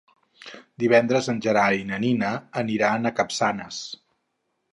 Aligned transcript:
Divendres 0.83 1.29
en 1.33 1.41
Gerai 1.47 1.77
i 1.81 1.85
na 1.91 1.99
Nina 2.07 2.33
aniran 2.63 3.11
a 3.11 3.13
Capçanes. 3.21 3.85